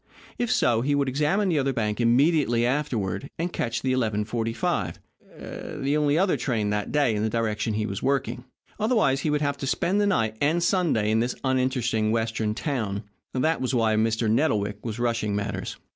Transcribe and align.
If 0.39 0.51
so, 0.51 0.81
he 0.81 0.95
could 0.95 1.07
examine 1.07 1.47
the 1.49 1.59
other 1.59 1.73
bank 1.73 2.01
immediately 2.01 2.65
afterward, 2.65 3.29
and 3.37 3.53
catch 3.53 3.83
the 3.83 3.93
11.45, 3.93 4.95
the 5.83 5.95
only 5.95 6.17
other 6.17 6.37
train 6.37 6.71
that 6.71 6.91
day 6.91 7.13
in 7.13 7.21
the 7.21 7.29
direction 7.29 7.75
he 7.75 7.85
was 7.85 8.01
working. 8.01 8.43
Otherwise, 8.79 9.19
he 9.19 9.29
would 9.29 9.41
have 9.41 9.57
to 9.57 9.67
spend 9.67 10.01
the 10.01 10.07
night 10.07 10.35
and 10.41 10.63
Sunday 10.63 11.11
in 11.11 11.19
this 11.19 11.35
uninteresting 11.43 12.11
Western 12.11 12.55
town. 12.55 13.03
That 13.33 13.61
was 13.61 13.75
why 13.75 13.95
Mr. 13.95 14.27
Nettlewick 14.27 14.83
was 14.83 14.97
rushing 14.97 15.35
matters. 15.35 15.75